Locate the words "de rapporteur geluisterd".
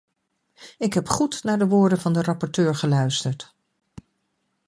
2.13-3.55